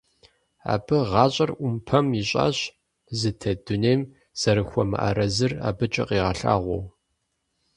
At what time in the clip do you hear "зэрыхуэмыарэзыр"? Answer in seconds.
4.39-5.51